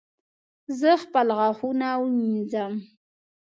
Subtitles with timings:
[0.79, 2.73] زه خپل غاښونه وینځم